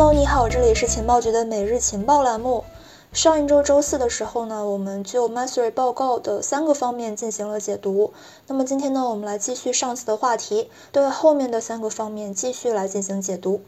[0.00, 2.62] Hello，你好，这里是情报局的每日情报栏目。
[3.12, 8.12] 上一周周四的时候呢，我们就 Mastery 报告的三个方面进行了解读。
[8.46, 13.60] 那么今天呢，我们来继续上次的话题，对后面的三个方面继续来进行解读。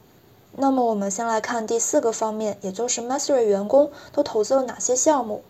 [0.52, 5.42] 那么我们先来看第四个方面，也就是 Mastery 员工都投资了哪些项目。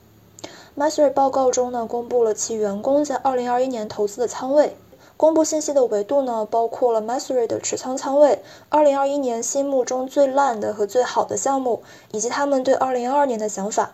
[0.79, 4.75] Mastery 报告中呢，公布了其员工在2021年投资的仓位。
[5.21, 13.93] 公布信息的维度呢，包括了 Mastery 的持仓仓位、2021年心目中最烂的和最好的项目，以及他们对2022年的想法。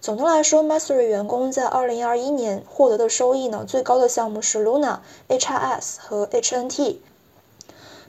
[0.00, 6.96] 总的来说，Mastery 员工在2021年获得的收益呢，最高的项目是 Luna、HRS 和 HNT。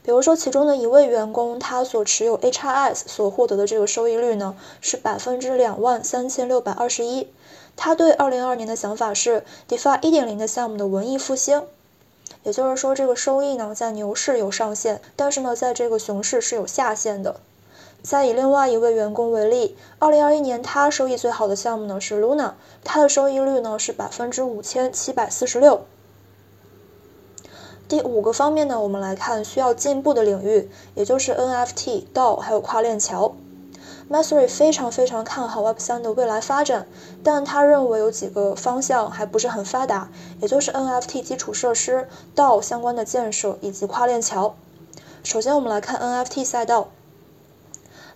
[0.02, 7.28] 比如说，其中的一位员工，他所持有 HRS 所获得的这个收益率呢，是百分之两万三千六百二十一。
[7.76, 11.64] 他对2022年的想法是 DeFi 1.0的项目的文艺复兴。
[12.48, 17.42] 也就是说，这个收益呢，在牛市有上限，但是呢，在这个熊市是有下限的。
[18.02, 22.54] 再以另外一位员工为例，二零二一年他收益最好的项目呢是 Luna，
[22.86, 25.82] 它的收益率呢是百分之五千七百四十六。
[27.90, 33.36] 第五个方面呢，我们来看需要进步的领域，也就是 NFT、DAO 还有跨链桥。
[34.10, 36.88] Mastery 非常非常看好 Web3 的未来发展，
[37.24, 44.56] 但他认为有几个方向还不是很发达，也就是 NFT 基础设施、道相关的建设以及跨链桥。
[45.24, 46.88] 首先，我们来看 NFT 赛道。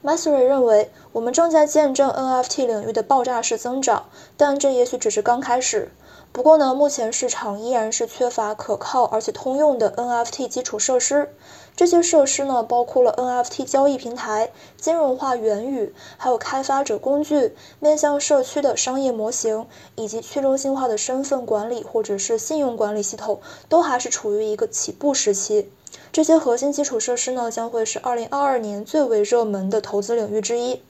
[0.01, 4.05] Mastery 认为，我们正在见证 NFT 领域的爆炸式增长，
[4.37, 5.91] 但这也许只是刚开始。
[6.33, 11.29] 不过呢，目前市场依然是缺乏可靠而且通用的 NFT 基础设施。
[11.75, 25.69] 这些设施呢，包括了 NFT 交易平台、金融化元宇，还有开发者工具、面向社区的商业模型，以及去中心化的身份管理或者是信用管理系统，都还是处于一个起步时期。
[26.13, 30.81] 这些核心基础设施呢，将会是2022年最为热门的投资领域之一。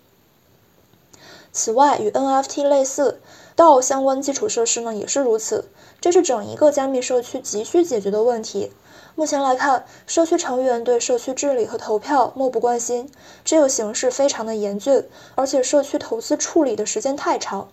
[1.51, 3.19] 此外，与 NFT 类似。
[3.55, 5.65] 道相关基础设施呢也是如此，
[5.99, 8.71] 这是整一个加密社区急需解决的问题。
[9.15, 13.11] 目前来看，社区成员对社区治理和投票漠不关心，
[13.43, 17.67] 这个形势非常的严峻，而且社区投资处理的时间太长。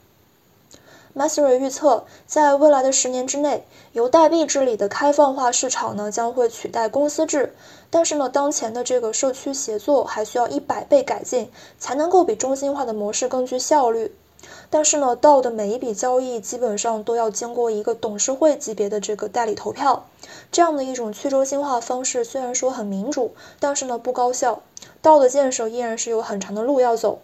[1.17, 7.55] Mastery 预测，在未来的十年之内，由代币治理的开放化市场呢将会取代公司制。
[7.91, 14.15] 但是呢，当前的这个社区协作还需要一百倍改进，才能够比中心化的模式更具效率。
[14.71, 20.07] 但是呢，道的每一笔交易基本上都要经过一个董事会级别的这个代理投票，
[20.53, 24.63] 这样的一种去中心化方式虽然说很民主，但是呢不高效，
[25.01, 27.21] 道的建设依然是有很长的路要走。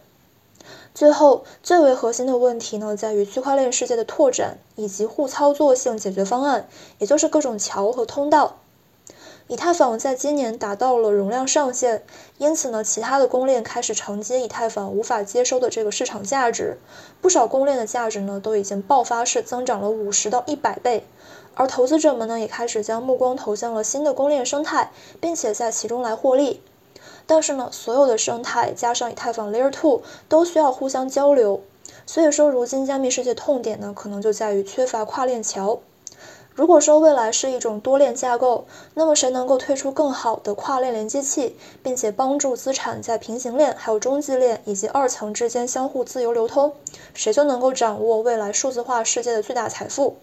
[0.95, 6.69] 最后，最为核心的问题呢，在于区块链世界的拓展以及互操作性解决方案，
[6.99, 8.57] 也就是各种桥和通道。
[9.47, 12.03] 以太坊在今年达到了容量上限，
[12.39, 16.79] 因此呢，其他的公链开始承接以太坊无法接收的这个市场价值，
[17.21, 21.07] 不少公链的价值呢都已经爆发式增长了五十到一百倍，
[21.55, 24.91] 而投资者们呢也开始将目光投向了新的公链生态，
[25.21, 26.63] 并且在其中来获利。
[27.27, 31.61] 但是呢，所有的生态加上以太坊 Layer to 都需要互相交流，
[32.07, 35.81] 所以说如今加密世界痛点呢，可能就在于缺乏跨链桥。
[36.55, 46.73] 如果说未来是一种多链架构，那么谁能够推出更好的跨链连接器，并且帮助资产在平行链、还有中继链以及二层之间相互自由流通，
[47.13, 50.17] 谁就能够掌握未来数字化世界的巨大财富。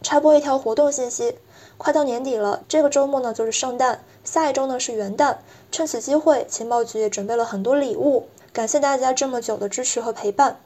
[0.00, 1.36] 插播一条活动信息，
[1.76, 5.38] 快到年底了，这个周末呢就是圣诞，下一周呢是元旦，
[5.72, 10.60] 趁此机会，情报局也准备了很多礼物，感谢大家这么久的支持和陪伴。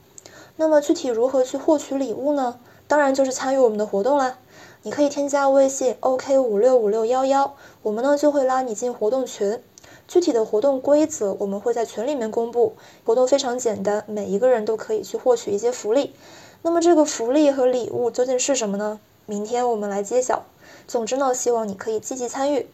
[0.57, 2.61] 那么具体如何去获取礼物呢？
[2.87, 4.37] 当然就是参与我们的活动啦。
[4.83, 9.63] 你可以添加微信 OK 五六五六幺幺，我们呢就会拉你进活动群。
[10.09, 12.75] 具体的活动规则我们会在群里面公布。
[13.05, 16.15] 活动非常简单，每一个人都可以去获取一些福利。
[16.63, 18.99] 那么这个福利和礼物究竟是什么呢？
[19.27, 20.45] 明天我们来揭晓。
[20.89, 22.67] 总之呢，希望你可以积极参与。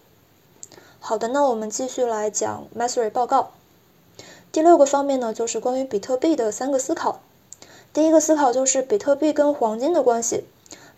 [1.01, 3.51] 好的，那我们继续来讲 Mastery 报告。
[4.51, 7.21] 第六个方面呢，就是关于比特币的三个思考。
[7.93, 10.45] 第一个思考就是比特币跟黄金的关系。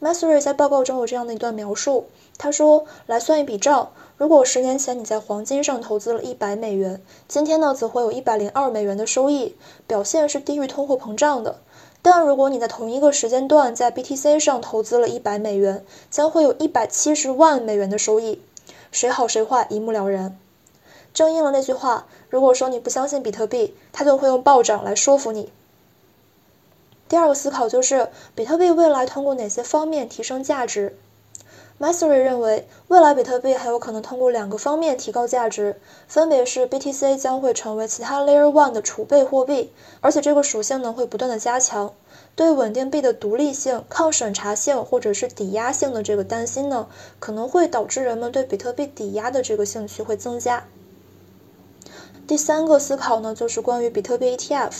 [0.00, 2.06] Mastery 在报告中有这样的一段描述，
[2.38, 9.56] 他说：“来算一笔账，如果十年前你在黄金上投资了一百美元，今天呢则会有一百零二美元的收益，
[9.88, 11.58] 表现是低于通货膨胀的。
[12.00, 18.40] 但如果你在同一个时间段在 BTC 上投资了一百美元，将会有一百七十万美元的收益。
[18.92, 20.38] 谁好谁坏一目了然。
[21.12, 25.50] 正应了那句话：如果说你不相信比特币，它就会用暴涨来说服你。”
[27.08, 30.96] 第二个思考就是，比特币未来通过哪些方面提升价值
[31.80, 41.94] Mastery 认为，未来比特币还有可能通过两个方面提高价值，分别是 BTC 将会成为其他 Layer One 的储备货币，而且这个属性呢会不断的加强。
[42.34, 46.88] 对稳定币的独立性、抗审查性或者是抵押性的这个担心呢，
[47.20, 50.64] 可能会导致人们对比特币抵押的这个兴趣会增加。
[52.26, 54.72] 第三个思考呢，就是关于比特币 ETF。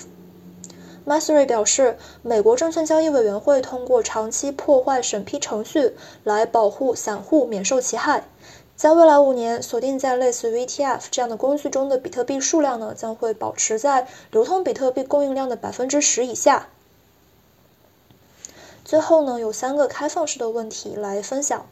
[1.09, 8.25] Mastery 表示，美国证券交易委员会通过长期破坏审批程序来保护散户免受其害。
[8.77, 16.69] 在未来五年，锁定在类似于 ETF 这样的工具中的比特币数量呢，将会保持在流通比特币供应量的百分之十以下。
[18.85, 21.65] 最后呢，有三个开放式的问题来分享。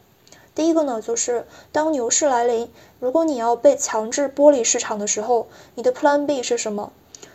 [0.55, 6.91] 第一个呢，就是当牛市来临，如果你要被强制剥离市场的时候，你的 Plan B 是什么？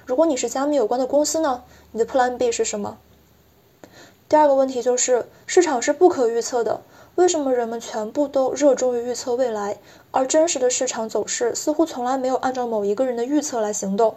[0.06, 1.62] 如果你是加密有关的公司呢，
[1.92, 2.98] 你的 Plan B 是什么？
[4.28, 6.80] 第二个问题就是市场是不可预测的，
[7.16, 9.78] 为什么人们全部都热衷于预测未来，
[10.10, 14.16] 而真实的市场走势似乎从来没有按照某一个人的预测来行动？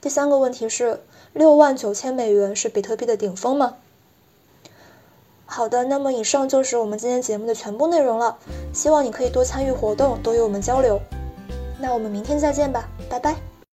[0.00, 1.00] 第三个问题是
[1.32, 3.76] 六万九千美元是比特币的顶峰吗？
[5.46, 8.36] 好的，那么以上就是我们今天节目的全部内容了，
[8.74, 11.00] 希望你可以多参与活动，多与我们交流。
[11.80, 13.47] 那我们明天再见吧，拜拜。